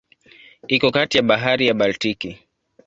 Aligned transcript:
Iko 0.75 0.87
kati 0.91 1.17
ya 1.17 1.23
Bahari 1.27 1.67
ya 1.67 1.73
Baltiki. 1.79 2.31